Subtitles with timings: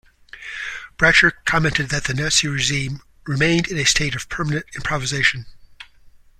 [0.97, 5.45] Bracher commented that the Nazi regime "remained in a state of permanent improvisation".